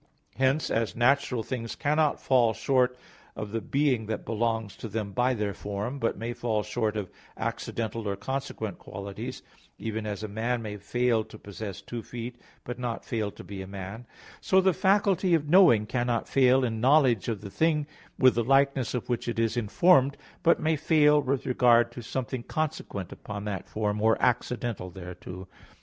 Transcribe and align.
Hence, 0.37 0.71
as 0.71 0.95
natural 0.95 1.43
things 1.43 1.75
cannot 1.75 2.19
fall 2.19 2.53
short 2.53 2.97
of 3.35 3.51
the 3.51 3.61
being 3.61 4.07
that 4.07 4.25
belongs 4.25 4.75
to 4.77 4.87
them 4.87 5.11
by 5.11 5.35
their 5.35 5.53
form, 5.53 5.99
but 5.99 6.17
may 6.17 6.33
fall 6.33 6.63
short 6.63 6.97
of 6.97 7.11
accidental 7.37 8.07
or 8.07 8.15
consequent 8.15 8.79
qualities, 8.79 9.43
even 9.77 10.07
as 10.07 10.23
a 10.23 10.27
man 10.27 10.63
may 10.63 10.77
fail 10.77 11.23
to 11.25 11.37
possess 11.37 11.81
two 11.83 12.01
feet, 12.01 12.41
but 12.63 12.79
not 12.79 13.05
fail 13.05 13.29
to 13.29 13.43
be 13.43 13.61
a 13.61 13.67
man; 13.67 14.07
so 14.39 14.59
the 14.59 14.73
faculty 14.73 15.35
of 15.35 15.47
knowing 15.49 15.85
cannot 15.85 16.27
fail 16.27 16.63
in 16.63 16.81
knowledge 16.81 17.27
of 17.27 17.41
the 17.41 17.51
thing 17.51 17.85
with 18.17 18.33
the 18.33 18.43
likeness 18.43 18.95
of 18.95 19.07
which 19.07 19.27
it 19.27 19.37
is 19.37 19.55
informed; 19.55 20.17
but 20.41 20.59
may 20.59 20.75
fail 20.75 21.21
with 21.21 21.45
regard 21.45 21.91
to 21.91 22.01
something 22.01 22.41
consequent 22.41 23.11
upon 23.11 23.45
that 23.45 23.67
form, 23.67 24.01
or 24.01 24.17
accidental 24.19 24.89
thereto. 24.89 25.47